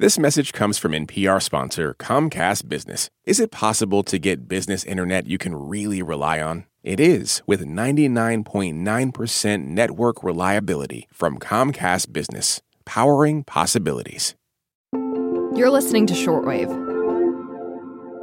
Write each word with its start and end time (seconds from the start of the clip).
This 0.00 0.18
message 0.18 0.52
comes 0.54 0.78
from 0.78 0.92
NPR 0.92 1.42
sponsor 1.42 1.94
Comcast 1.98 2.70
Business. 2.70 3.10
Is 3.26 3.38
it 3.38 3.50
possible 3.50 4.02
to 4.04 4.18
get 4.18 4.48
business 4.48 4.82
internet 4.82 5.26
you 5.26 5.36
can 5.36 5.54
really 5.54 6.00
rely 6.00 6.40
on? 6.40 6.64
It 6.82 6.98
is 6.98 7.42
with 7.46 7.66
99.9% 7.66 9.66
network 9.66 10.24
reliability 10.24 11.06
from 11.12 11.38
Comcast 11.38 12.14
Business, 12.14 12.62
powering 12.86 13.44
possibilities. 13.44 14.34
You're 14.94 15.68
listening 15.68 16.06
to 16.06 16.14
Shortwave 16.14 16.70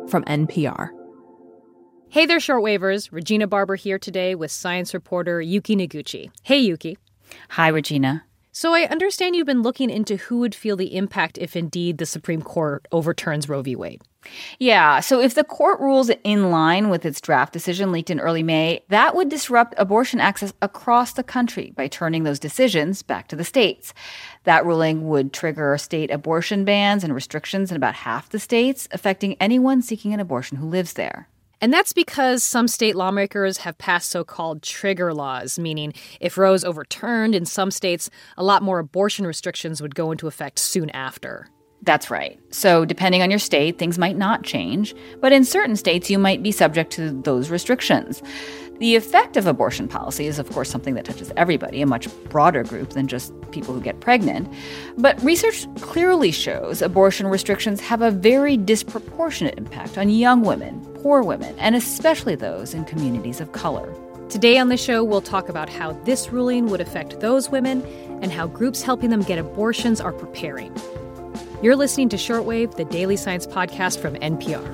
from 0.09 0.23
NPR. 0.23 0.89
Hey 2.09 2.25
there, 2.25 2.39
shortwavers. 2.39 3.09
Regina 3.12 3.46
Barber 3.46 3.75
here 3.75 4.00
today 4.00 4.34
with 4.34 4.50
science 4.50 4.96
reporter 4.96 5.41
Yuki 5.41 5.75
Noguchi. 5.75 6.32
Hey, 6.41 6.57
Yuki. 6.57 6.98
Hi, 7.50 7.68
Regina. 7.68 8.23
So 8.57 8.73
I 8.73 8.87
understand 8.87 9.35
you've 9.35 9.45
been 9.45 9.61
looking 9.61 9.91
into 9.91 10.15
who 10.15 10.39
would 10.39 10.55
feel 10.55 10.75
the 10.75 10.95
impact 10.95 11.37
if 11.37 11.55
indeed 11.55 11.99
the 11.99 12.07
Supreme 12.07 12.41
Court 12.41 12.87
overturns 12.91 13.47
Roe 13.47 13.61
v. 13.61 13.75
Wade. 13.75 14.02
Yeah, 14.57 14.99
so 14.99 15.21
if 15.21 15.35
the 15.35 15.43
court 15.43 15.79
rules 15.79 16.09
in 16.23 16.49
line 16.49 16.89
with 16.89 17.05
its 17.05 17.21
draft 17.21 17.53
decision 17.53 17.91
leaked 17.91 18.09
in 18.09 18.20
early 18.20 18.41
May, 18.41 18.81
that 18.89 19.15
would 19.15 19.29
disrupt 19.29 19.75
abortion 19.77 20.20
access 20.20 20.53
across 20.63 21.13
the 21.13 21.21
country 21.21 21.71
by 21.75 21.88
turning 21.88 22.23
those 22.23 22.39
decisions 22.39 23.03
back 23.03 23.27
to 23.27 23.35
the 23.35 23.43
states. 23.43 23.93
That 24.45 24.65
ruling 24.65 25.07
would 25.07 25.34
trigger 25.34 25.77
state 25.77 26.09
abortion 26.09 26.65
bans 26.65 27.03
and 27.03 27.13
restrictions 27.13 27.70
in 27.70 27.77
about 27.77 27.93
half 27.93 28.29
the 28.29 28.39
states, 28.39 28.87
affecting 28.89 29.37
anyone 29.39 29.84
seeking 29.84 30.15
an 30.15 30.20
abortion 30.20 30.57
who 30.57 30.65
lives 30.65 30.93
there. 30.93 31.29
And 31.61 31.73
that's 31.73 31.93
because 31.93 32.43
some 32.43 32.67
state 32.67 32.95
lawmakers 32.95 33.57
have 33.59 33.77
passed 33.77 34.09
so 34.09 34.23
called 34.23 34.61
trigger 34.61 35.13
laws, 35.13 35.57
meaning 35.57 35.93
if 36.20 36.38
Roe 36.38 36.53
is 36.53 36.63
overturned 36.63 37.34
in 37.34 37.45
some 37.45 37.71
states, 37.71 38.09
a 38.38 38.43
lot 38.43 38.61
more 38.61 38.79
abortion 38.79 39.25
restrictions 39.25 39.81
would 39.81 39.95
go 39.95 40.12
into 40.12 40.27
effect 40.27 40.59
soon 40.59 40.89
after. 40.91 41.48
That's 41.84 42.09
right. 42.09 42.39
So, 42.49 42.85
depending 42.85 43.21
on 43.21 43.29
your 43.29 43.39
state, 43.39 43.77
things 43.77 43.98
might 43.98 44.17
not 44.17 44.43
change, 44.43 44.95
but 45.21 45.31
in 45.31 45.45
certain 45.45 45.76
states, 45.76 46.09
you 46.09 46.17
might 46.17 46.41
be 46.41 46.51
subject 46.51 46.91
to 46.93 47.12
those 47.21 47.49
restrictions. 47.49 48.21
The 48.79 48.95
effect 48.95 49.37
of 49.37 49.48
abortion 49.48 49.87
policy 49.87 50.27
is, 50.27 50.37
of 50.37 50.51
course, 50.51 50.70
something 50.70 50.93
that 50.95 51.05
touches 51.05 51.32
everybody, 51.35 51.82
a 51.82 51.87
much 51.87 52.07
broader 52.26 52.63
group 52.63 52.91
than 52.91 53.07
just 53.07 53.34
people 53.51 53.73
who 53.73 53.82
get 53.82 53.99
pregnant. 54.01 54.51
But 54.98 55.21
research 55.23 55.65
clearly 55.82 56.32
shows 56.32 56.82
abortion 56.82 57.27
restrictions 57.27 57.79
have 57.82 58.01
a 58.01 58.12
very 58.12 58.55
disproportionate 58.55 59.57
impact 59.57 59.98
on 59.98 60.10
young 60.10 60.41
women, 60.41 60.79
poor 61.08 61.24
women, 61.24 61.58
and 61.58 61.74
especially 61.74 62.36
those 62.36 62.74
in 62.74 62.84
communities 62.84 63.40
of 63.40 63.54
color. 63.54 63.96
Today 64.28 64.58
on 64.58 64.68
the 64.68 64.75
show, 64.75 65.06
we'll 65.06 65.22
talk 65.22 65.47
about 65.47 65.69
how 65.69 65.94
this 66.03 66.34
ruling 66.34 66.68
would 66.68 66.81
affect 66.81 67.22
those 67.22 67.50
women 67.50 67.81
and 68.22 68.30
how 68.30 68.46
groups 68.46 68.81
helping 68.81 69.09
them 69.09 69.22
get 69.22 69.40
abortions 69.40 70.02
are 70.02 70.12
preparing. 70.12 70.69
You're 71.63 71.78
listening 71.78 72.09
to 72.09 72.18
Shortwave, 72.18 72.75
the 72.75 72.84
daily 72.84 73.16
science 73.16 73.47
podcast 73.47 74.00
from 74.02 74.16
NPR. 74.16 74.68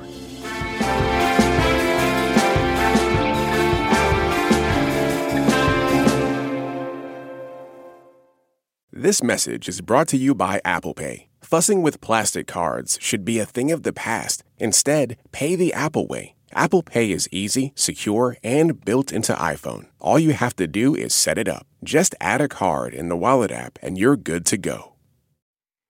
This 8.91 9.21
message 9.21 9.69
is 9.69 9.81
brought 9.81 10.07
to 10.07 10.17
you 10.17 10.33
by 10.33 10.61
Apple 10.65 10.95
Pay. 10.95 11.27
Fussing 11.43 11.81
with 11.81 11.99
plastic 11.99 12.47
cards 12.47 12.97
should 13.01 13.25
be 13.25 13.37
a 13.37 13.45
thing 13.45 13.71
of 13.71 13.83
the 13.83 13.91
past. 13.91 14.43
Instead, 14.59 15.17
pay 15.33 15.55
the 15.55 15.73
Apple 15.73 16.07
way. 16.07 16.35
Apple 16.53 16.83
Pay 16.83 17.11
is 17.11 17.27
easy, 17.31 17.73
secure, 17.75 18.37
and 18.43 18.83
built 18.85 19.11
into 19.11 19.33
iPhone. 19.33 19.87
All 19.99 20.17
you 20.17 20.31
have 20.31 20.55
to 20.55 20.67
do 20.67 20.95
is 20.95 21.13
set 21.13 21.37
it 21.37 21.49
up. 21.49 21.67
Just 21.83 22.15
add 22.21 22.39
a 22.39 22.47
card 22.47 22.93
in 22.93 23.09
the 23.09 23.17
Wallet 23.17 23.51
app 23.51 23.77
and 23.81 23.97
you're 23.97 24.15
good 24.15 24.45
to 24.47 24.57
go. 24.57 24.93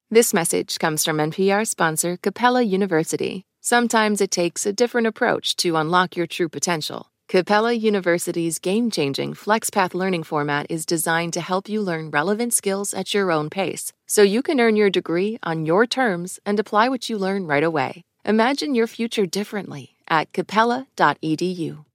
This 0.10 0.34
message 0.34 0.80
comes 0.80 1.06
from 1.06 1.18
NPR 1.18 1.68
sponsor 1.68 2.18
Capella 2.18 2.64
University. 2.64 3.44
Sometimes 3.62 4.22
it 4.22 4.32
takes 4.32 4.66
a 4.66 4.74
different 4.74 5.08
approach 5.08 5.56
to 5.58 5.76
unlock 5.76 6.18
your 6.18 6.28
true 6.28 6.50
potential. 6.50 7.13
Capella 7.30 7.74
University's 7.74 8.60
game 8.60 8.92
changing 8.92 9.34
FlexPath 9.34 9.94
learning 9.96 10.24
format 10.24 10.68
is 10.70 10.86
designed 10.86 11.34
to 11.34 11.42
help 11.42 11.68
you 11.68 11.82
learn 11.82 12.12
relevant 12.12 12.54
skills 12.54 12.94
at 12.94 13.14
your 13.14 13.32
own 13.32 13.50
pace, 13.50 13.92
so 14.06 14.22
you 14.22 14.44
can 14.44 14.60
earn 14.60 14.76
your 14.76 14.90
degree 14.90 15.40
on 15.42 15.66
your 15.66 15.88
terms 15.88 16.40
and 16.46 16.60
apply 16.60 16.90
what 16.90 17.10
you 17.10 17.18
learn 17.18 17.48
right 17.48 17.64
away. 17.64 18.04
Imagine 18.26 18.76
your 18.76 18.88
future 18.88 19.26
differently 19.26 19.96
at 20.08 20.32
capella.edu. 20.34 21.86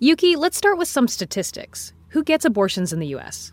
Yuki, 0.00 0.36
let's 0.36 0.56
start 0.56 0.76
with 0.76 0.88
some 0.88 1.08
statistics. 1.08 1.92
Who 2.10 2.22
gets 2.22 2.44
abortions 2.44 2.92
in 2.92 3.00
the 3.00 3.08
U.S.? 3.08 3.52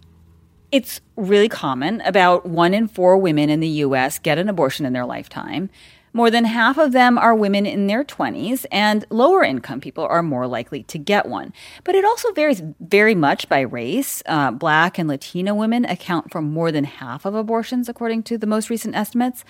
It's 0.72 1.00
really 1.16 1.50
common. 1.50 2.02
About 2.02 2.46
one 2.46 2.74
in 2.74 2.88
four 2.88 3.18
women 3.18 3.50
in 3.50 3.62
the 3.62 3.68
U.S. 3.86 4.20
get 4.20 4.38
an 4.38 4.50
abortion 4.50 4.86
in 4.86 4.94
their 4.94 5.06
lifetime. 5.06 5.70
More 6.16 6.32
than 6.32 6.46
half 6.46 6.78
of 6.78 6.94
them 6.94 7.18
are 7.18 7.36
women 7.36 7.66
in 7.66 7.88
their 7.88 8.06
20s, 8.06 8.66
and 8.72 9.04
lower 9.10 9.44
income 9.44 9.82
people 9.82 10.06
are 10.06 10.24
more 10.24 10.48
likely 10.48 10.82
to 10.84 10.98
get 10.98 11.26
one. 11.26 11.52
But 11.84 11.94
it 11.94 12.06
also 12.06 12.32
varies 12.32 12.64
very 12.80 13.16
much 13.16 13.50
by 13.50 13.60
race. 13.60 14.24
Uh, 14.26 14.52
black 14.52 14.98
and 14.98 15.10
Latino 15.10 15.54
women 15.54 15.84
account 15.84 16.32
for 16.32 16.42
more 16.42 16.72
than 16.72 16.86
half 16.86 17.26
of 17.26 17.36
abortions, 17.36 17.90
according 17.90 18.24
to 18.24 18.38
the 18.38 18.48
most 18.48 18.70
recent 18.70 18.96
estimates. 18.96 19.44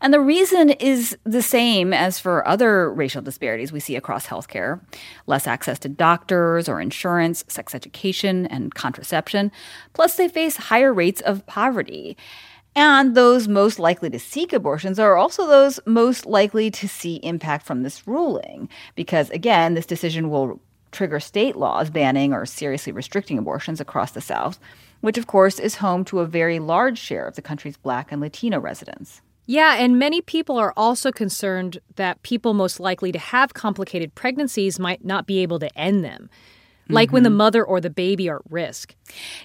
And 0.00 0.10
the 0.10 0.20
reason 0.20 0.70
is 0.70 1.18
the 1.24 1.42
same 1.42 1.92
as 1.92 2.18
for 2.18 2.48
other 2.48 2.90
racial 2.90 3.20
disparities 3.20 3.70
we 3.70 3.80
see 3.80 3.94
across 3.94 4.26
healthcare 4.26 4.80
less 5.26 5.46
access 5.46 5.78
to 5.80 5.88
doctors 5.90 6.66
or 6.66 6.80
insurance, 6.80 7.44
sex 7.46 7.74
education, 7.74 8.46
and 8.46 8.74
contraception. 8.74 9.52
Plus, 9.92 10.16
they 10.16 10.28
face 10.28 10.56
higher 10.56 10.94
rates 10.94 11.20
of 11.20 11.44
poverty. 11.44 12.16
And 12.76 13.14
those 13.14 13.48
most 13.48 13.78
likely 13.78 14.10
to 14.10 14.18
seek 14.18 14.52
abortions 14.52 14.98
are 14.98 15.16
also 15.16 15.46
those 15.46 15.80
most 15.86 16.26
likely 16.26 16.70
to 16.72 16.86
see 16.86 17.16
impact 17.22 17.64
from 17.64 17.82
this 17.82 18.06
ruling. 18.06 18.68
Because 18.94 19.30
again, 19.30 19.72
this 19.72 19.86
decision 19.86 20.28
will 20.28 20.60
trigger 20.92 21.18
state 21.18 21.56
laws 21.56 21.88
banning 21.88 22.34
or 22.34 22.44
seriously 22.44 22.92
restricting 22.92 23.38
abortions 23.38 23.80
across 23.80 24.12
the 24.12 24.20
South, 24.20 24.60
which 25.00 25.16
of 25.16 25.26
course 25.26 25.58
is 25.58 25.76
home 25.76 26.04
to 26.04 26.20
a 26.20 26.26
very 26.26 26.58
large 26.58 26.98
share 26.98 27.26
of 27.26 27.34
the 27.34 27.42
country's 27.42 27.78
black 27.78 28.12
and 28.12 28.20
Latino 28.20 28.60
residents. 28.60 29.22
Yeah, 29.46 29.76
and 29.76 29.98
many 29.98 30.20
people 30.20 30.58
are 30.58 30.74
also 30.76 31.10
concerned 31.10 31.78
that 31.94 32.22
people 32.22 32.52
most 32.52 32.78
likely 32.78 33.10
to 33.10 33.18
have 33.18 33.54
complicated 33.54 34.14
pregnancies 34.14 34.78
might 34.78 35.02
not 35.02 35.26
be 35.26 35.38
able 35.38 35.58
to 35.60 35.78
end 35.78 36.04
them 36.04 36.28
like 36.88 37.08
mm-hmm. 37.08 37.14
when 37.14 37.22
the 37.22 37.28
mm-hmm. 37.28 37.38
mother 37.38 37.64
or 37.64 37.80
the 37.80 37.90
baby 37.90 38.28
are 38.28 38.36
at 38.36 38.42
risk. 38.50 38.94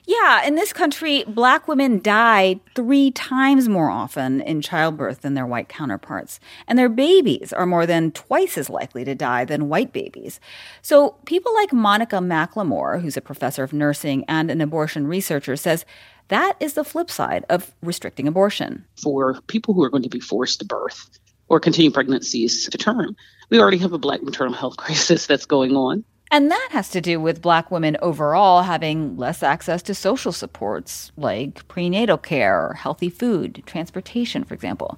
Yeah, 0.06 0.46
in 0.46 0.56
this 0.56 0.74
country, 0.74 1.24
black 1.28 1.68
women 1.68 2.02
die 2.02 2.60
three 2.76 3.12
times 3.12 3.68
more 3.68 3.90
often 3.90 4.42
in 4.42 4.62
childbirth 4.62 5.22
than 5.22 5.34
their 5.34 5.46
white 5.46 5.70
counterparts, 5.70 6.40
and 6.68 6.78
their 6.78 6.90
babies 6.90 7.54
are 7.54 7.66
more 7.66 7.86
than 7.86 8.12
twice 8.12 8.58
as 8.58 8.70
likely 8.70 9.04
to 9.06 9.16
die 9.16 9.46
than 9.46 9.70
white 9.70 9.94
babies. 9.94 10.40
So, 10.82 11.16
people 11.26 11.54
like 11.54 11.74
Monica 11.74 12.18
McLemore, 12.18 13.02
who's 13.02 13.18
a 13.18 13.22
professor 13.22 13.64
of 13.64 13.74
nursing 13.74 14.24
and 14.28 14.52
an 14.52 14.62
abortion 14.62 15.08
researcher, 15.08 15.56
says 15.56 15.86
that 16.32 16.56
is 16.62 16.74
the 16.74 16.86
flip 16.86 17.12
side 17.12 17.46
of 17.50 17.74
restricting 17.82 18.28
abortion. 18.28 18.86
For 19.02 19.42
people 19.48 19.74
who 19.74 19.84
are 19.84 19.90
going 19.90 20.04
to 20.04 20.10
be 20.10 20.22
forced 20.22 20.60
to 20.60 20.66
birth 20.66 21.20
or 21.50 21.60
continue 21.60 21.92
pregnancies 21.92 22.70
to 22.70 22.78
term, 22.78 23.18
we 23.50 23.60
already 23.60 23.80
have 23.80 23.92
a 23.92 23.98
black 23.98 24.24
maternal 24.24 24.54
health 24.54 24.78
crisis 24.78 25.28
that's 25.28 25.46
going 25.46 25.76
on. 25.76 26.06
And 26.34 26.50
that 26.50 26.70
has 26.72 26.88
to 26.92 27.02
do 27.02 27.20
with 27.20 27.42
black 27.42 27.70
women 27.72 27.98
overall 28.02 28.62
having 28.62 29.18
less 29.18 29.44
access 29.44 29.82
to 29.84 29.94
social 29.94 30.32
supports 30.32 31.12
like 31.18 31.68
prenatal 31.68 32.18
care, 32.18 32.72
healthy 32.76 33.10
food, 33.10 33.62
transportation, 33.66 34.46
for 34.46 34.54
example. 34.54 34.98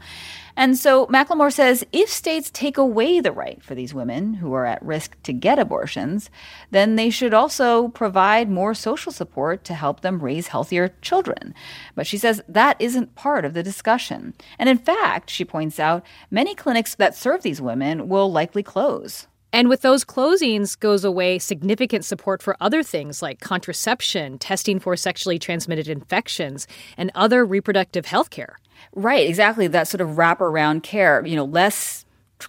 And 0.55 0.77
so 0.77 1.07
McLemore 1.07 1.51
says 1.51 1.83
if 1.91 2.07
states 2.07 2.51
take 2.51 2.77
away 2.77 3.19
the 3.19 3.31
right 3.31 3.63
for 3.63 3.73
these 3.73 3.95
women 3.95 4.35
who 4.35 4.53
are 4.53 4.67
at 4.67 4.85
risk 4.85 5.17
to 5.23 5.33
get 5.33 5.57
abortions, 5.57 6.29
then 6.69 6.97
they 6.97 7.09
should 7.09 7.33
also 7.33 7.87
provide 7.87 8.47
more 8.47 8.75
social 8.75 9.11
support 9.11 9.63
to 9.63 9.73
help 9.73 10.01
them 10.01 10.19
raise 10.19 10.49
healthier 10.49 10.93
children. 11.01 11.55
But 11.95 12.05
she 12.05 12.19
says 12.19 12.43
that 12.47 12.79
isn't 12.79 13.15
part 13.15 13.43
of 13.43 13.55
the 13.55 13.63
discussion. 13.63 14.35
And 14.59 14.69
in 14.69 14.77
fact, 14.77 15.31
she 15.31 15.45
points 15.45 15.79
out, 15.79 16.05
many 16.29 16.53
clinics 16.53 16.93
that 16.93 17.15
serve 17.15 17.41
these 17.41 17.59
women 17.59 18.07
will 18.07 18.31
likely 18.31 18.61
close. 18.61 19.25
And 19.53 19.69
with 19.69 19.81
those 19.81 20.03
closings 20.03 20.77
goes 20.77 21.05
away 21.05 21.39
significant 21.39 22.03
support 22.03 22.41
for 22.41 22.57
other 22.59 22.81
things 22.83 23.21
like 23.21 23.39
contraception, 23.39 24.39
testing 24.39 24.79
for 24.79 24.97
sexually 24.97 25.37
transmitted 25.39 25.87
infections, 25.87 26.67
and 26.97 27.11
other 27.13 27.45
reproductive 27.45 28.07
health 28.07 28.31
care. 28.31 28.57
Right, 28.93 29.29
exactly. 29.29 29.67
That 29.67 29.87
sort 29.87 30.01
of 30.01 30.17
wraparound 30.17 30.81
care, 30.81 31.23
you 31.25 31.35
know, 31.35 31.45
less 31.45 32.05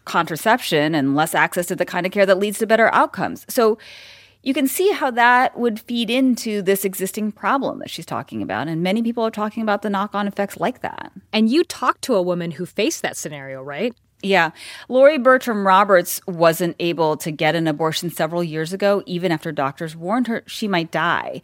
contraception 0.07 0.95
and 0.95 1.15
less 1.15 1.35
access 1.35 1.67
to 1.67 1.77
the 1.77 1.85
kind 1.85 2.07
of 2.07 2.11
care 2.11 2.27
that 2.27 2.39
leads 2.39 2.59
to 2.59 2.67
better 2.67 2.93
outcomes. 2.93 3.45
So 3.49 3.79
you 4.43 4.53
can 4.53 4.67
see 4.67 4.91
how 4.91 5.11
that 5.13 5.59
would 5.59 5.81
feed 5.81 6.11
into 6.11 6.61
this 6.61 6.85
existing 6.85 7.33
problem 7.33 7.79
that 7.79 7.91
she's 7.91 8.07
talking 8.07 8.43
about. 8.43 8.69
And 8.69 8.83
many 8.83 9.03
people 9.03 9.25
are 9.25 9.31
talking 9.31 9.63
about 9.63 9.83
the 9.83 9.91
knock 9.91 10.15
on 10.15 10.27
effects 10.27 10.59
like 10.59 10.81
that. 10.81 11.13
And 11.33 11.51
you 11.51 11.65
talked 11.65 12.03
to 12.03 12.15
a 12.15 12.23
woman 12.23 12.53
who 12.53 12.67
faced 12.67 13.03
that 13.03 13.17
scenario, 13.17 13.63
right? 13.63 13.95
Yeah. 14.25 14.53
Laurie 14.89 15.19
Bertram 15.19 15.67
Roberts 15.67 16.19
wasn't 16.27 16.77
able 16.81 17.19
to 17.19 17.31
get 17.31 17.55
an 17.55 17.67
abortion 17.67 18.09
several 18.09 18.43
years 18.43 18.73
ago, 18.73 19.03
even 19.05 19.31
after 19.31 19.53
doctors 19.53 19.95
warned 19.95 20.29
her 20.29 20.43
she 20.47 20.67
might 20.67 20.91
die. 20.91 21.43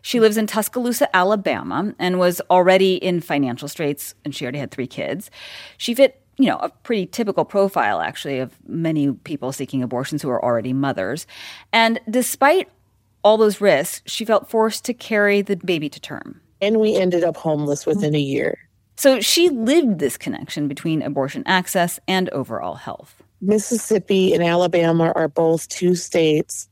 She 0.00 0.18
lives 0.18 0.38
in 0.38 0.46
Tuscaloosa, 0.46 1.14
Alabama, 1.14 1.94
and 1.98 2.18
was 2.18 2.40
already 2.48 2.94
in 2.94 3.20
financial 3.20 3.68
straits, 3.68 4.14
and 4.24 4.34
she 4.34 4.46
already 4.46 4.58
had 4.60 4.70
three 4.70 4.86
kids. 4.86 5.30
She 5.76 5.94
fit 5.94 6.18
you 6.38 6.46
know, 6.46 6.56
a 6.56 6.70
pretty 6.70 7.04
typical 7.04 7.44
profile, 7.44 8.00
actually, 8.00 8.38
of 8.38 8.56
many 8.66 9.12
people 9.12 9.52
seeking 9.52 9.82
abortions 9.82 10.22
who 10.22 10.30
are 10.30 10.42
already 10.42 10.72
mothers. 10.72 11.26
And 11.74 12.00
despite 12.08 12.70
all 13.22 13.36
those 13.36 13.60
risks, 13.60 14.00
she 14.06 14.24
felt 14.24 14.48
forced 14.48 14.86
to 14.86 14.94
carry 14.94 15.42
the 15.42 15.56
baby 15.56 15.90
to 15.90 16.00
term. 16.00 16.40
And 16.62 16.80
we 16.80 16.96
ended 16.96 17.22
up 17.22 17.36
homeless 17.36 17.84
within 17.84 18.14
a 18.14 18.18
year. 18.18 18.58
So 19.02 19.20
she 19.20 19.48
lived 19.48 19.98
this 19.98 20.16
connection 20.16 20.68
between 20.68 21.02
abortion 21.02 21.42
access 21.44 21.98
and 22.06 22.28
overall 22.30 22.76
health. 22.76 23.20
Mississippi 23.40 24.32
and 24.32 24.44
Alabama 24.44 25.12
are 25.16 25.26
both 25.26 25.66
two 25.66 25.96
states 25.96 26.68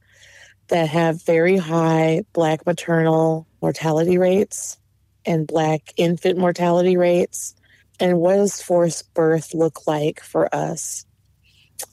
that 0.68 0.88
have 0.90 1.24
very 1.24 1.56
high 1.56 2.22
Black 2.32 2.64
maternal 2.64 3.48
mortality 3.60 4.16
rates 4.16 4.78
and 5.26 5.44
Black 5.44 5.92
infant 5.96 6.38
mortality 6.38 6.96
rates. 6.96 7.56
And 7.98 8.20
what 8.20 8.36
does 8.36 8.62
forced 8.62 9.12
birth 9.12 9.52
look 9.52 9.88
like 9.88 10.20
for 10.20 10.54
us 10.54 11.04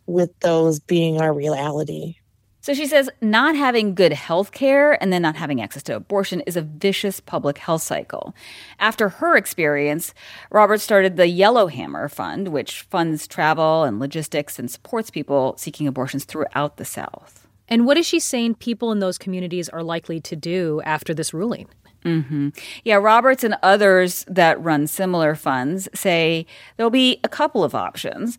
with 0.06 0.40
those 0.42 0.80
being 0.80 1.20
our 1.20 1.34
reality? 1.34 2.18
So 2.68 2.74
she 2.74 2.86
says 2.86 3.10
not 3.22 3.56
having 3.56 3.96
good 3.96 4.12
health 4.12 4.52
care 4.52 5.02
and 5.02 5.14
then 5.14 5.22
not 5.22 5.38
having 5.38 5.62
access 5.62 5.84
to 5.84 5.96
abortion 5.96 6.42
is 6.42 6.58
a 6.58 6.62
vicious 6.62 7.22
public 7.22 7.60
health 7.60 7.82
cycle. 7.82 8.36
After 8.78 9.08
her 9.08 9.38
experience, 9.38 10.14
Robert 10.52 10.82
started 10.82 11.16
the 11.16 11.30
Yellowhammer 11.30 12.10
Fund, 12.10 12.50
which 12.50 12.82
funds 12.82 13.26
travel 13.26 13.86
and 13.86 14.02
logistics 14.02 14.60
and 14.60 14.70
supports 14.70 15.10
people 15.10 15.56
seeking 15.58 15.88
abortions 15.88 16.26
throughout 16.26 16.76
the 16.76 16.84
South. 16.84 17.48
And 17.70 17.86
what 17.86 17.98
is 17.98 18.06
she 18.06 18.20
saying 18.20 18.56
people 18.56 18.92
in 18.92 19.00
those 19.00 19.18
communities 19.18 19.70
are 19.70 19.82
likely 19.82 20.20
to 20.20 20.36
do 20.36 20.82
after 20.84 21.14
this 21.14 21.34
ruling? 21.34 21.70
Mm-hmm. 22.04 22.50
Yeah, 22.84 22.96
Roberts 22.96 23.46
and 23.46 23.56
others 23.64 24.26
that 24.28 24.62
run 24.62 24.88
similar 24.88 25.36
funds 25.36 25.88
say 25.94 26.46
there'll 26.76 26.90
be 26.90 27.22
a 27.24 27.30
couple 27.30 27.64
of 27.64 27.74
options. 27.74 28.38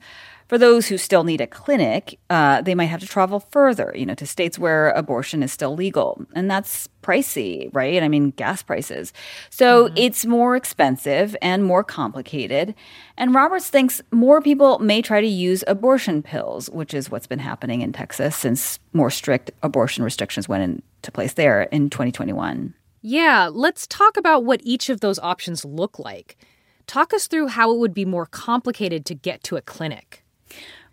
For 0.49 0.57
those 0.57 0.87
who 0.87 0.97
still 0.97 1.25
need 1.25 1.43
a 1.43 1.47
clinic, 1.47 2.19
uh, 2.31 2.63
they 2.63 2.75
might 2.75 2.87
have 2.87 3.01
to 3.01 3.07
travel 3.07 3.41
further, 3.51 3.93
you 3.95 4.07
know, 4.07 4.15
to 4.15 4.27
states 4.27 4.59
where 4.59 4.91
abortion 4.93 5.43
is 5.43 5.53
still 5.53 5.75
legal. 5.75 6.25
And 6.35 6.51
that's 6.51 6.89
pricey, 7.03 7.69
right? 7.75 8.03
I 8.03 8.09
mean, 8.09 8.31
gas 8.31 8.63
prices. 8.63 9.13
So 9.51 9.85
mm-hmm. 9.85 9.99
it's 9.99 10.25
more 10.25 10.57
expensive 10.57 11.37
and 11.43 11.65
more 11.65 11.85
complicated. 11.85 12.75
And 13.19 13.35
Roberts 13.35 13.69
thinks 13.69 14.01
more 14.11 14.41
people 14.41 14.79
may 14.79 15.03
try 15.03 15.21
to 15.21 15.27
use 15.27 15.65
abortion 15.67 16.23
pills, 16.23 16.71
which 16.71 16.95
is 16.95 17.11
what's 17.11 17.27
been 17.27 17.41
happening 17.41 17.83
in 17.83 17.93
Texas 17.93 18.35
since 18.35 18.79
more 18.95 19.11
strict 19.11 19.51
abortion 19.63 20.03
restrictions 20.03 20.49
went 20.49 20.63
into 20.63 21.13
place 21.13 21.35
there 21.35 21.65
in 21.65 21.91
2021. 21.91 22.73
Yeah, 23.03 23.51
let's 23.53 23.87
talk 23.87 24.17
about 24.17 24.45
what 24.47 24.61
each 24.65 24.89
of 24.89 25.01
those 25.01 25.19
options 25.19 25.63
look 25.67 25.99
like. 25.99 26.39
Talk 26.87 27.13
us 27.13 27.27
through 27.27 27.49
how 27.49 27.71
it 27.71 27.79
would 27.79 27.93
be 27.93 28.07
more 28.07 28.25
complicated 28.25 29.05
to 29.05 29.15
get 29.15 29.45
to 29.45 29.57
a 29.57 29.61
clinic. 29.61 30.25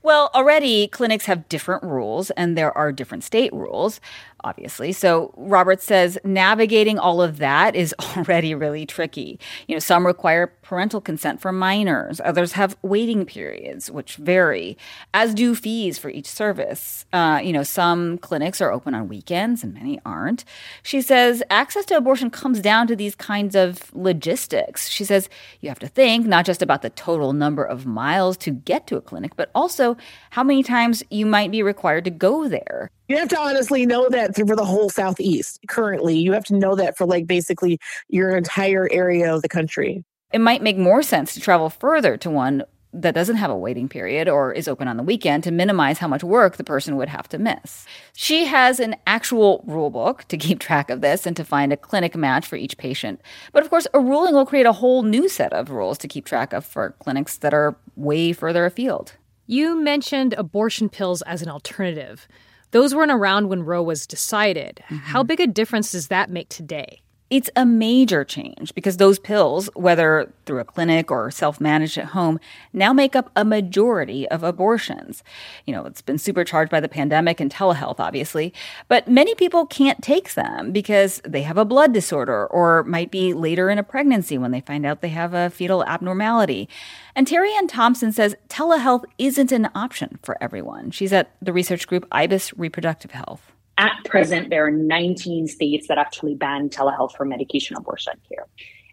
Well, 0.03 0.29
already 0.35 0.87
clinics 0.87 1.25
have 1.25 1.49
different 1.49 1.81
rules 1.83 2.29
and 2.31 2.55
there 2.55 2.75
are 2.77 2.91
different 2.91 3.23
state 3.23 3.51
rules 3.53 3.99
obviously. 4.45 4.91
So 4.91 5.33
Roberts 5.35 5.83
says 5.83 6.19
navigating 6.23 6.99
all 6.99 7.21
of 7.21 7.39
that 7.39 7.75
is 7.75 7.93
already 8.15 8.53
really 8.53 8.85
tricky. 8.85 9.39
You 9.67 9.75
know, 9.75 9.79
some 9.79 10.05
require 10.05 10.47
parental 10.61 11.01
consent 11.01 11.41
for 11.41 11.51
minors, 11.51 12.21
others 12.23 12.53
have 12.53 12.77
waiting 12.81 13.25
periods, 13.25 13.89
which 13.91 14.15
vary, 14.15 14.77
as 15.13 15.33
do 15.33 15.55
fees 15.55 15.97
for 15.97 16.09
each 16.09 16.27
service. 16.27 17.05
Uh, 17.11 17.41
you 17.43 17.51
know, 17.51 17.63
some 17.63 18.17
clinics 18.19 18.61
are 18.61 18.71
open 18.71 18.93
on 18.93 19.09
weekends 19.09 19.63
and 19.63 19.73
many 19.73 19.99
aren't. 20.05 20.45
She 20.83 21.01
says 21.01 21.41
access 21.49 21.85
to 21.85 21.97
abortion 21.97 22.29
comes 22.29 22.61
down 22.61 22.87
to 22.87 22.95
these 22.95 23.15
kinds 23.15 23.55
of 23.55 23.93
logistics. 23.95 24.89
She 24.89 25.03
says 25.03 25.27
you 25.61 25.69
have 25.69 25.79
to 25.79 25.87
think 25.87 26.27
not 26.27 26.45
just 26.45 26.61
about 26.61 26.83
the 26.83 26.91
total 26.91 27.33
number 27.33 27.63
of 27.63 27.85
miles 27.85 28.37
to 28.37 28.51
get 28.51 28.85
to 28.87 28.97
a 28.97 29.01
clinic, 29.01 29.35
but 29.35 29.49
also 29.55 29.97
how 30.29 30.43
many 30.43 30.61
times 30.61 31.03
you 31.09 31.25
might 31.25 31.49
be 31.49 31.63
required 31.63 32.03
to 32.05 32.11
go 32.11 32.47
there. 32.47 32.91
You 33.07 33.17
have 33.17 33.29
to 33.29 33.39
honestly 33.39 33.85
know 33.85 34.09
that 34.09 34.35
for 34.35 34.55
the 34.55 34.65
whole 34.65 34.89
Southeast 34.89 35.59
currently. 35.67 36.17
You 36.17 36.31
have 36.33 36.45
to 36.45 36.55
know 36.55 36.75
that 36.75 36.97
for 36.97 37.05
like 37.05 37.27
basically 37.27 37.79
your 38.09 38.35
entire 38.35 38.89
area 38.91 39.33
of 39.33 39.43
the 39.43 39.49
country. 39.49 40.03
It 40.33 40.39
might 40.39 40.63
make 40.63 40.77
more 40.77 41.03
sense 41.03 41.33
to 41.35 41.39
travel 41.39 41.69
further 41.69 42.17
to 42.17 42.29
one 42.29 42.63
that 42.95 43.13
doesn't 43.13 43.35
have 43.35 43.51
a 43.51 43.57
waiting 43.57 43.89
period 43.89 44.29
or 44.29 44.53
is 44.53 44.67
open 44.67 44.87
on 44.87 44.97
the 44.97 45.03
weekend 45.03 45.43
to 45.43 45.51
minimize 45.51 45.99
how 45.99 46.07
much 46.07 46.23
work 46.23 46.55
the 46.55 46.63
person 46.63 46.95
would 46.95 47.09
have 47.09 47.27
to 47.27 47.37
miss. 47.37 47.85
She 48.13 48.45
has 48.45 48.79
an 48.79 48.95
actual 49.05 49.63
rule 49.67 49.89
book 49.89 50.23
to 50.29 50.37
keep 50.37 50.59
track 50.59 50.89
of 50.89 51.01
this 51.01 51.25
and 51.25 51.35
to 51.35 51.43
find 51.43 51.73
a 51.73 51.77
clinic 51.77 52.15
match 52.15 52.47
for 52.47 52.55
each 52.55 52.77
patient. 52.77 53.21
But 53.51 53.63
of 53.63 53.69
course, 53.69 53.85
a 53.93 53.99
ruling 53.99 54.33
will 54.33 54.45
create 54.45 54.65
a 54.65 54.71
whole 54.71 55.03
new 55.03 55.27
set 55.27 55.51
of 55.53 55.69
rules 55.69 55.97
to 55.99 56.07
keep 56.07 56.25
track 56.25 56.53
of 56.53 56.65
for 56.65 56.95
clinics 56.99 57.37
that 57.37 57.53
are 57.53 57.75
way 57.95 58.31
further 58.31 58.65
afield. 58.65 59.13
You 59.45 59.79
mentioned 59.79 60.33
abortion 60.33 60.89
pills 60.89 61.21
as 61.23 61.41
an 61.41 61.49
alternative. 61.49 62.27
Those 62.75 62.93
weren't 62.93 63.09
around 63.09 63.47
when 63.47 63.63
Roe 63.63 63.81
was 63.81 64.05
decided. 64.05 64.83
Mm-hmm. 64.87 64.97
How 64.97 65.23
big 65.23 65.39
a 65.39 65.47
difference 65.47 65.93
does 65.93 66.09
that 66.09 66.29
make 66.29 66.49
today? 66.49 66.99
It's 67.31 67.49
a 67.55 67.65
major 67.65 68.23
change 68.23 68.75
because 68.75 68.97
those 68.97 69.17
pills, 69.17 69.67
whether 69.73 70.31
through 70.45 70.59
a 70.59 70.63
clinic 70.63 71.09
or 71.09 71.31
self 71.31 71.59
managed 71.59 71.97
at 71.97 72.07
home, 72.07 72.39
now 72.71 72.93
make 72.93 73.15
up 73.15 73.31
a 73.35 73.43
majority 73.43 74.27
of 74.29 74.43
abortions. 74.43 75.23
You 75.65 75.73
know, 75.73 75.85
it's 75.85 76.03
been 76.03 76.19
supercharged 76.19 76.69
by 76.69 76.79
the 76.79 76.87
pandemic 76.87 77.39
and 77.39 77.51
telehealth, 77.51 77.99
obviously, 77.99 78.53
but 78.87 79.07
many 79.07 79.33
people 79.33 79.65
can't 79.65 80.03
take 80.03 80.35
them 80.35 80.71
because 80.71 81.19
they 81.25 81.41
have 81.41 81.57
a 81.57 81.65
blood 81.65 81.93
disorder 81.93 82.45
or 82.45 82.83
might 82.83 83.09
be 83.09 83.33
later 83.33 83.71
in 83.71 83.79
a 83.79 83.83
pregnancy 83.83 84.37
when 84.37 84.51
they 84.51 84.61
find 84.61 84.85
out 84.85 85.01
they 85.01 85.09
have 85.09 85.33
a 85.33 85.49
fetal 85.49 85.83
abnormality. 85.85 86.69
And 87.15 87.25
Terri-Ann 87.25 87.67
Thompson 87.67 88.11
says 88.11 88.35
telehealth 88.49 89.03
isn't 89.17 89.51
an 89.51 89.69
option 89.73 90.19
for 90.21 90.37
everyone. 90.39 90.91
She's 90.91 91.11
at 91.11 91.31
the 91.41 91.53
research 91.53 91.87
group 91.87 92.07
IBIS 92.11 92.53
Reproductive 92.55 93.11
Health. 93.11 93.54
At 93.77 94.03
present, 94.05 94.49
there 94.49 94.65
are 94.65 94.71
19 94.71 95.47
states 95.47 95.87
that 95.87 95.97
actually 95.97 96.35
ban 96.35 96.69
telehealth 96.69 97.15
for 97.15 97.25
medication 97.25 97.75
abortion 97.75 98.13
care. 98.29 98.47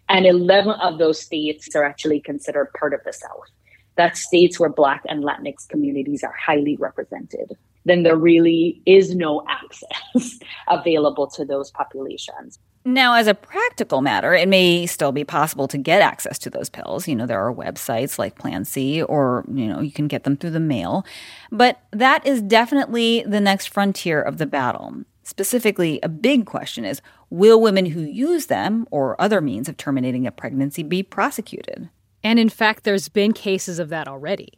And 0.09 0.25
11 0.25 0.71
of 0.81 0.97
those 0.97 1.21
states 1.21 1.73
are 1.75 1.83
actually 1.83 2.19
considered 2.19 2.71
part 2.77 2.93
of 2.93 2.99
the 3.05 3.13
South. 3.13 3.49
That's 3.95 4.21
states 4.21 4.59
where 4.59 4.69
Black 4.69 5.03
and 5.07 5.23
Latinx 5.23 5.67
communities 5.69 6.23
are 6.23 6.33
highly 6.33 6.75
represented. 6.77 7.55
Then 7.85 8.03
there 8.03 8.17
really 8.17 8.81
is 8.85 9.15
no 9.15 9.43
access 9.47 10.39
available 10.67 11.27
to 11.27 11.45
those 11.45 11.71
populations. 11.71 12.59
Now, 12.85 13.15
as 13.15 13.27
a 13.27 13.33
practical 13.33 14.01
matter, 14.01 14.33
it 14.33 14.49
may 14.49 14.85
still 14.85 15.13
be 15.13 15.23
possible 15.23 15.69
to 15.69 15.77
get 15.77 16.01
access 16.01 16.37
to 16.39 16.49
those 16.49 16.69
pills. 16.69 17.07
You 17.07 17.15
know, 17.15 17.25
there 17.25 17.39
are 17.39 17.53
websites 17.53 18.19
like 18.19 18.37
Plan 18.37 18.65
C, 18.65 19.01
or, 19.01 19.45
you 19.51 19.67
know, 19.67 19.79
you 19.79 19.91
can 19.91 20.09
get 20.09 20.25
them 20.25 20.35
through 20.35 20.49
the 20.49 20.59
mail. 20.59 21.05
But 21.49 21.79
that 21.91 22.25
is 22.27 22.41
definitely 22.41 23.23
the 23.25 23.39
next 23.39 23.67
frontier 23.67 24.21
of 24.21 24.37
the 24.37 24.45
battle. 24.45 25.03
Specifically, 25.23 25.99
a 26.03 26.09
big 26.09 26.45
question 26.45 26.83
is 26.83 27.01
will 27.29 27.61
women 27.61 27.87
who 27.87 28.01
use 28.01 28.47
them 28.47 28.85
or 28.91 29.19
other 29.19 29.39
means 29.39 29.69
of 29.69 29.77
terminating 29.77 30.27
a 30.27 30.31
pregnancy 30.31 30.83
be 30.83 31.01
prosecuted? 31.01 31.89
And 32.21 32.37
in 32.37 32.49
fact, 32.49 32.83
there's 32.83 33.07
been 33.07 33.31
cases 33.31 33.79
of 33.79 33.89
that 33.89 34.07
already. 34.09 34.53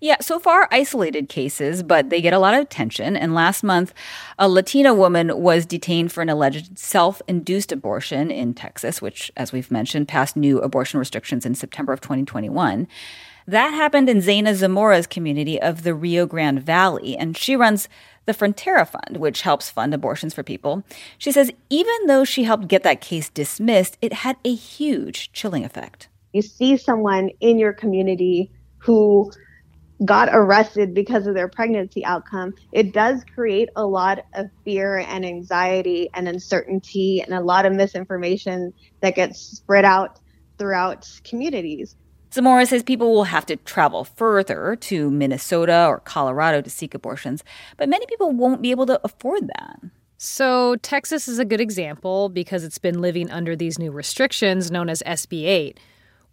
Yeah, 0.00 0.16
so 0.20 0.38
far 0.38 0.68
isolated 0.70 1.28
cases, 1.28 1.82
but 1.82 2.10
they 2.10 2.20
get 2.20 2.32
a 2.32 2.38
lot 2.38 2.54
of 2.54 2.60
attention. 2.60 3.16
And 3.16 3.34
last 3.34 3.62
month, 3.62 3.92
a 4.38 4.48
Latina 4.48 4.94
woman 4.94 5.40
was 5.40 5.66
detained 5.66 6.12
for 6.12 6.22
an 6.22 6.28
alleged 6.28 6.78
self 6.78 7.20
induced 7.26 7.72
abortion 7.72 8.30
in 8.30 8.54
Texas, 8.54 9.02
which, 9.02 9.30
as 9.36 9.52
we've 9.52 9.70
mentioned, 9.70 10.08
passed 10.08 10.36
new 10.36 10.58
abortion 10.58 10.98
restrictions 10.98 11.46
in 11.46 11.54
September 11.54 11.92
of 11.92 12.00
2021. 12.00 12.86
That 13.48 13.70
happened 13.70 14.08
in 14.08 14.18
Zaena 14.18 14.54
Zamora's 14.54 15.06
community 15.06 15.60
of 15.62 15.84
the 15.84 15.94
Rio 15.94 16.26
Grande 16.26 16.60
Valley, 16.60 17.16
and 17.16 17.36
she 17.36 17.54
runs 17.54 17.88
the 18.24 18.34
Frontera 18.34 18.86
Fund, 18.88 19.18
which 19.18 19.42
helps 19.42 19.70
fund 19.70 19.94
abortions 19.94 20.34
for 20.34 20.42
people. 20.42 20.82
She 21.16 21.30
says 21.30 21.52
even 21.70 22.06
though 22.06 22.24
she 22.24 22.42
helped 22.42 22.66
get 22.66 22.82
that 22.82 23.00
case 23.00 23.28
dismissed, 23.28 23.98
it 24.02 24.12
had 24.12 24.36
a 24.44 24.52
huge 24.52 25.32
chilling 25.32 25.64
effect. 25.64 26.08
You 26.32 26.42
see 26.42 26.76
someone 26.76 27.30
in 27.40 27.58
your 27.58 27.72
community 27.72 28.50
who 28.78 29.30
got 30.04 30.28
arrested 30.30 30.94
because 30.94 31.26
of 31.26 31.34
their 31.34 31.48
pregnancy 31.48 32.04
outcome, 32.04 32.54
it 32.72 32.92
does 32.92 33.24
create 33.34 33.68
a 33.76 33.86
lot 33.86 34.24
of 34.34 34.46
fear 34.64 34.98
and 34.98 35.24
anxiety 35.24 36.08
and 36.14 36.28
uncertainty 36.28 37.22
and 37.22 37.32
a 37.32 37.40
lot 37.40 37.64
of 37.64 37.72
misinformation 37.72 38.72
that 39.00 39.14
gets 39.14 39.40
spread 39.40 39.84
out 39.84 40.20
throughout 40.58 41.08
communities. 41.24 41.96
Zamora 42.32 42.66
says 42.66 42.82
people 42.82 43.14
will 43.14 43.24
have 43.24 43.46
to 43.46 43.56
travel 43.56 44.04
further 44.04 44.76
to 44.76 45.10
Minnesota 45.10 45.86
or 45.86 46.00
Colorado 46.00 46.60
to 46.60 46.68
seek 46.68 46.94
abortions, 46.94 47.42
but 47.76 47.88
many 47.88 48.04
people 48.06 48.30
won't 48.30 48.60
be 48.60 48.70
able 48.70 48.86
to 48.86 49.00
afford 49.04 49.48
that. 49.48 49.80
So, 50.18 50.76
Texas 50.76 51.28
is 51.28 51.38
a 51.38 51.44
good 51.44 51.60
example 51.60 52.30
because 52.30 52.64
it's 52.64 52.78
been 52.78 53.00
living 53.00 53.30
under 53.30 53.54
these 53.54 53.78
new 53.78 53.90
restrictions 53.90 54.70
known 54.70 54.88
as 54.88 55.02
SB 55.06 55.44
8. 55.44 55.80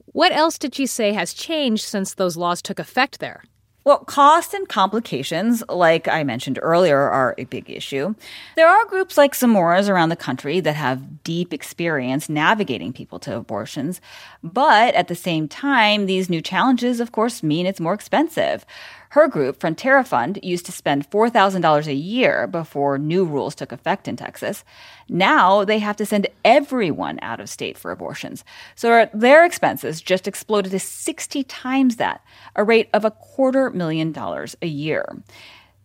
What 0.05 0.32
else 0.32 0.58
did 0.58 0.75
she 0.75 0.86
say 0.86 1.13
has 1.13 1.34
changed 1.34 1.84
since 1.84 2.13
those 2.13 2.38
laws 2.38 2.62
took 2.62 2.79
effect 2.79 3.20
there? 3.20 3.43
Well, 3.86 4.00
cost 4.00 4.54
and 4.54 4.68
complications, 4.70 5.62
like 5.68 6.08
I 6.08 6.24
mentioned 6.24 6.58
earlier, 6.62 6.98
are 6.98 7.36
a 7.38 7.44
big 7.44 7.70
issue. 7.70 8.16
There 8.56 8.68
are 8.68 8.86
groups 8.86 9.18
like 9.18 9.34
Zamora's 9.34 9.90
around 9.90 10.08
the 10.08 10.16
country 10.16 10.62
that 10.62 10.75
have 10.75 11.22
deep 11.24 11.54
experience 11.54 12.30
navigating 12.30 12.94
people 12.94 13.20
to 13.20 13.36
abortions. 13.36 14.00
But 14.42 14.96
at 14.96 15.10
the 15.10 15.16
same 15.16 15.50
time, 15.50 16.06
these 16.06 16.30
new 16.30 16.42
challenges, 16.42 17.02
of 17.02 17.12
course, 17.12 17.44
mean 17.44 17.66
it's 17.66 17.82
more 17.82 17.94
expensive. 17.94 18.66
Her 19.13 19.27
group, 19.27 19.60
Frontera 19.60 20.03
Fund, 20.03 20.39
used 20.41 20.65
to 20.65 20.72
spend 20.72 21.08
$4,000 21.12 21.86
a 21.86 21.93
year 21.93 22.48
before 22.48 22.98
new 22.98 23.24
rules 23.24 23.53
took 23.53 23.72
effect 23.72 24.08
in 24.08 24.15
Texas. 24.15 24.63
Now 25.08 25.63
they 25.63 25.77
have 25.77 25.96
to 25.98 26.05
send 26.08 26.25
everyone 26.43 27.20
out 27.22 27.39
of 27.39 27.48
state 27.48 27.77
for 27.77 27.91
abortions. 27.91 28.43
So 28.74 29.08
their 29.13 29.46
expenses 29.46 30.01
just 30.01 30.27
exploded 30.27 30.72
to 30.72 30.79
60 30.79 31.43
times 31.43 31.98
that, 31.98 32.22
a 32.55 32.63
rate 32.63 32.89
of 32.91 33.05
a 33.05 33.12
quarter 33.12 33.70
million 33.70 34.13
dollars 34.13 34.55
a 34.63 34.67
year. 34.67 35.05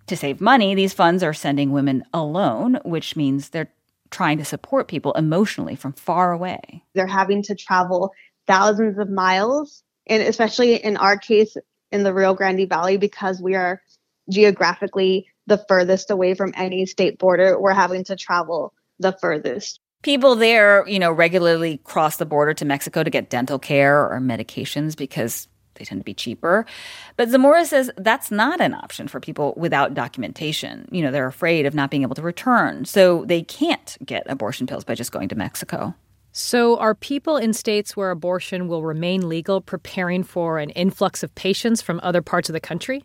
To 0.07 0.17
save 0.17 0.41
money, 0.41 0.75
these 0.75 0.95
funds 0.95 1.23
are 1.23 1.35
sending 1.35 1.71
women 1.71 2.05
alone, 2.15 2.79
which 2.83 3.15
means 3.15 3.51
they're 3.51 3.71
trying 4.11 4.39
to 4.39 4.45
support 4.47 4.89
people 4.89 5.13
emotionally 5.13 5.77
from 5.77 5.93
far 5.93 6.33
away. 6.33 6.83
They're 6.95 7.07
having 7.07 7.43
to 7.43 7.55
travel 7.55 8.11
thousands 8.47 8.97
of 8.97 9.11
miles, 9.11 9.83
and 10.07 10.23
especially 10.23 10.77
in 10.77 10.97
our 10.97 11.19
case, 11.19 11.59
in 11.93 12.03
the 12.03 12.13
Rio 12.13 12.35
Grande 12.35 12.69
Valley 12.69 12.97
because 12.97 13.41
we 13.41 13.55
are 13.55 13.83
geographically 14.31 15.27
the 15.47 15.63
furthest 15.69 16.11
away 16.11 16.35
from 16.35 16.53
any 16.57 16.87
state 16.87 17.19
border. 17.19 17.59
We're 17.59 17.73
having 17.73 18.05
to 18.05 18.17
travel 18.17 18.75
the 18.99 19.13
furthest. 19.21 19.81
People 20.03 20.37
there, 20.37 20.87
you 20.87 20.99
know, 20.99 21.11
regularly 21.11 21.79
cross 21.79 22.19
the 22.19 22.27
border 22.27 22.55
to 22.55 22.65
Mexico 22.65 23.03
to 23.03 23.11
get 23.11 23.31
dental 23.31 23.59
care 23.59 24.09
or 24.09 24.21
medications 24.21 24.97
because 24.97 25.49
they 25.75 25.85
tend 25.85 26.01
to 26.01 26.05
be 26.05 26.15
cheaper. 26.15 26.67
But 27.17 27.31
Zamora 27.31 27.65
says 27.65 27.91
that's 27.97 28.31
not 28.31 28.61
an 28.61 28.75
option 28.75 29.09
for 29.09 29.21
people 29.21 29.55
without 29.57 29.95
documentation. 29.95 30.89
You 30.93 31.03
know, 31.03 31.11
they're 31.11 31.27
afraid 31.27 31.67
of 31.67 31.75
not 31.75 31.91
being 31.91 32.03
able 32.03 32.15
to 32.17 32.23
return, 32.23 32.85
so 32.85 33.25
they 33.25 33.43
can't 33.43 33.97
get 34.05 34.25
abortion 34.27 34.67
pills 34.67 34.85
by 34.85 34.95
just 34.95 35.13
going 35.13 35.29
to 35.29 35.37
Mexico. 35.37 35.95
So, 36.41 36.77
are 36.77 36.95
people 36.95 37.37
in 37.37 37.53
states 37.53 37.97
where 37.97 38.13
abortion 38.13 38.69
will 38.69 38.85
remain 38.85 39.29
legal 39.29 39.61
preparing 39.61 40.23
for 40.23 40.61
an 40.61 40.71
influx 40.71 41.25
of 41.25 41.35
patients 41.35 41.83
from 41.83 41.99
other 42.01 42.23
parts 42.23 42.49
of 42.49 42.53
the 42.53 42.61
country? 42.61 43.03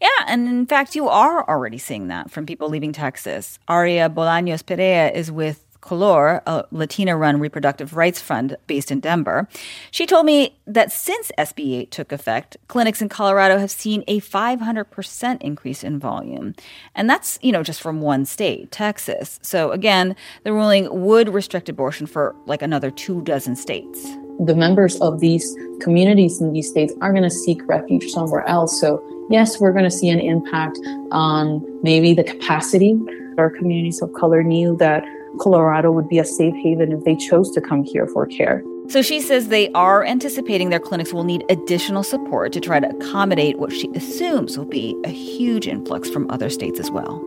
Yeah, 0.00 0.08
and 0.26 0.48
in 0.48 0.64
fact, 0.64 0.94
you 0.94 1.06
are 1.06 1.46
already 1.46 1.76
seeing 1.76 2.08
that 2.08 2.30
from 2.30 2.46
people 2.46 2.70
leaving 2.70 2.94
Texas. 2.94 3.58
Aurea 3.68 4.08
Bolaños 4.08 4.64
Perea 4.64 5.10
is 5.10 5.30
with 5.30 5.65
Color, 5.86 6.42
a 6.46 6.64
Latina 6.72 7.16
run 7.16 7.38
reproductive 7.38 7.94
rights 7.94 8.20
fund 8.20 8.56
based 8.66 8.90
in 8.90 8.98
Denver. 8.98 9.48
She 9.92 10.04
told 10.04 10.26
me 10.26 10.56
that 10.66 10.90
since 10.90 11.30
SB 11.38 11.78
8 11.78 11.90
took 11.92 12.10
effect, 12.10 12.56
clinics 12.66 13.00
in 13.00 13.08
Colorado 13.08 13.58
have 13.58 13.70
seen 13.70 14.02
a 14.08 14.20
500% 14.20 15.42
increase 15.42 15.84
in 15.84 16.00
volume. 16.00 16.54
And 16.94 17.08
that's, 17.08 17.38
you 17.40 17.52
know, 17.52 17.62
just 17.62 17.80
from 17.80 18.00
one 18.00 18.24
state, 18.24 18.72
Texas. 18.72 19.38
So 19.42 19.70
again, 19.70 20.16
the 20.42 20.52
ruling 20.52 20.88
would 21.04 21.28
restrict 21.28 21.68
abortion 21.68 22.06
for 22.06 22.34
like 22.46 22.62
another 22.62 22.90
two 22.90 23.22
dozen 23.22 23.54
states. 23.54 24.04
The 24.40 24.56
members 24.56 25.00
of 25.00 25.20
these 25.20 25.56
communities 25.80 26.40
in 26.40 26.52
these 26.52 26.68
states 26.68 26.92
are 27.00 27.12
going 27.12 27.22
to 27.22 27.30
seek 27.30 27.60
refuge 27.68 28.10
somewhere 28.10 28.46
else. 28.48 28.80
So, 28.80 29.02
yes, 29.30 29.60
we're 29.60 29.72
going 29.72 29.84
to 29.84 29.90
see 29.90 30.10
an 30.10 30.20
impact 30.20 30.78
on 31.12 31.64
maybe 31.82 32.12
the 32.12 32.24
capacity 32.24 32.98
our 33.38 33.50
communities 33.50 34.00
of 34.02 34.12
color 34.14 34.42
knew 34.42 34.76
that 34.76 35.04
Colorado 35.38 35.92
would 35.92 36.08
be 36.08 36.18
a 36.18 36.24
safe 36.24 36.54
haven 36.54 36.92
if 36.92 37.04
they 37.04 37.16
chose 37.16 37.50
to 37.52 37.60
come 37.60 37.84
here 37.84 38.06
for 38.06 38.26
care. 38.26 38.62
So 38.88 39.02
she 39.02 39.20
says 39.20 39.48
they 39.48 39.70
are 39.72 40.04
anticipating 40.04 40.70
their 40.70 40.80
clinics 40.80 41.12
will 41.12 41.24
need 41.24 41.44
additional 41.48 42.04
support 42.04 42.52
to 42.52 42.60
try 42.60 42.78
to 42.78 42.88
accommodate 42.88 43.58
what 43.58 43.72
she 43.72 43.90
assumes 43.94 44.56
will 44.56 44.64
be 44.64 44.96
a 45.04 45.08
huge 45.08 45.66
influx 45.66 46.08
from 46.08 46.30
other 46.30 46.48
states 46.48 46.78
as 46.78 46.90
well. 46.90 47.22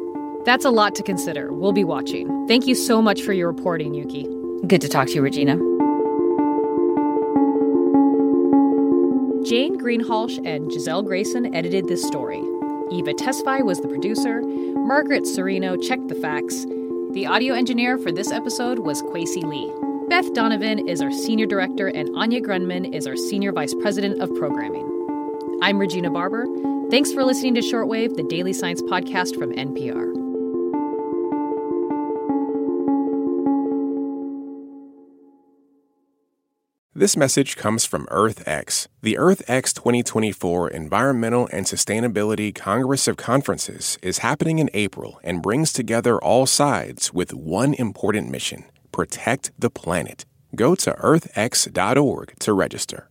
That's 0.45 0.63
a 0.63 0.69
lot 0.69 0.95
to 0.95 1.03
consider. 1.03 1.51
We'll 1.51 1.73
be 1.73 1.83
watching. 1.83 2.47
Thank 2.47 2.65
you 2.65 2.75
so 2.75 3.01
much 3.01 3.21
for 3.21 3.33
your 3.33 3.51
reporting, 3.51 3.93
Yuki. 3.93 4.23
Good 4.67 4.79
to 4.81 4.87
talk 4.87 5.07
to 5.07 5.13
you, 5.13 5.21
Regina. 5.21 5.57
Jane 9.43 9.77
Greenhalgh 9.77 10.45
and 10.45 10.69
Gisele 10.71 11.03
Grayson 11.03 11.53
edited 11.53 11.87
this 11.87 12.05
story. 12.05 12.39
Eva 12.91 13.13
Tesfaye 13.13 13.63
was 13.63 13.81
the 13.81 13.87
producer. 13.87 14.41
Margaret 14.41 15.23
Cirino 15.23 15.81
checked 15.81 16.07
the 16.07 16.15
facts. 16.15 16.65
The 17.11 17.25
audio 17.25 17.55
engineer 17.55 17.97
for 17.97 18.11
this 18.11 18.31
episode 18.31 18.77
was 18.77 19.01
Kwesi 19.01 19.41
Lee. 19.41 19.73
Beth 20.09 20.31
Donovan 20.35 20.87
is 20.87 21.01
our 21.01 21.11
senior 21.11 21.47
director, 21.47 21.87
and 21.87 22.15
Anya 22.15 22.39
Grundmann 22.39 22.93
is 22.93 23.07
our 23.07 23.17
senior 23.17 23.51
vice 23.51 23.73
president 23.73 24.21
of 24.21 24.31
programming. 24.35 24.85
I'm 25.59 25.79
Regina 25.79 26.11
Barber. 26.11 26.45
Thanks 26.91 27.11
for 27.11 27.23
listening 27.23 27.55
to 27.55 27.61
Shortwave, 27.61 28.15
the 28.15 28.21
daily 28.21 28.53
science 28.53 28.83
podcast 28.83 29.39
from 29.39 29.53
NPR. 29.53 30.18
This 36.99 37.15
message 37.15 37.55
comes 37.55 37.85
from 37.85 38.07
EarthX. 38.07 38.87
The 39.01 39.15
EarthX 39.15 39.73
2024 39.73 40.69
Environmental 40.71 41.47
and 41.49 41.65
Sustainability 41.65 42.53
Congress 42.53 43.07
of 43.07 43.15
Conferences 43.15 43.97
is 44.01 44.17
happening 44.17 44.59
in 44.59 44.69
April 44.73 45.17
and 45.23 45.41
brings 45.41 45.71
together 45.71 46.19
all 46.19 46.45
sides 46.45 47.13
with 47.13 47.33
one 47.33 47.73
important 47.73 48.29
mission 48.29 48.65
protect 48.91 49.51
the 49.57 49.69
planet. 49.69 50.25
Go 50.53 50.75
to 50.75 50.91
earthx.org 50.91 52.33
to 52.37 52.51
register. 52.51 53.09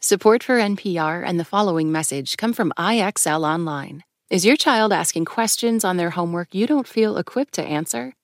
Support 0.00 0.42
for 0.42 0.58
NPR 0.58 1.22
and 1.24 1.38
the 1.38 1.44
following 1.44 1.92
message 1.92 2.36
come 2.36 2.52
from 2.52 2.72
IXL 2.76 3.46
Online. 3.46 4.02
Is 4.28 4.44
your 4.44 4.56
child 4.56 4.92
asking 4.92 5.26
questions 5.26 5.84
on 5.84 5.98
their 5.98 6.10
homework 6.10 6.52
you 6.52 6.66
don't 6.66 6.88
feel 6.88 7.16
equipped 7.16 7.54
to 7.54 7.62
answer? 7.62 8.14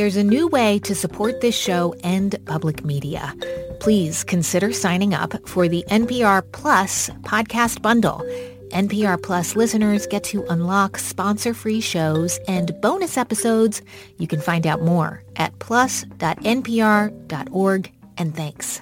There's 0.00 0.16
a 0.16 0.24
new 0.24 0.48
way 0.48 0.78
to 0.78 0.94
support 0.94 1.42
this 1.42 1.54
show 1.54 1.94
and 2.02 2.34
public 2.46 2.86
media. 2.86 3.34
Please 3.80 4.24
consider 4.24 4.72
signing 4.72 5.12
up 5.12 5.46
for 5.46 5.68
the 5.68 5.84
NPR 5.90 6.42
Plus 6.52 7.10
podcast 7.20 7.82
bundle. 7.82 8.22
NPR 8.70 9.22
Plus 9.22 9.56
listeners 9.56 10.06
get 10.06 10.24
to 10.24 10.42
unlock 10.46 10.96
sponsor-free 10.96 11.82
shows 11.82 12.38
and 12.48 12.72
bonus 12.80 13.18
episodes. 13.18 13.82
You 14.16 14.26
can 14.26 14.40
find 14.40 14.66
out 14.66 14.80
more 14.80 15.22
at 15.36 15.58
plus.npr.org 15.58 16.32
and 18.16 18.34
thanks. 18.34 18.80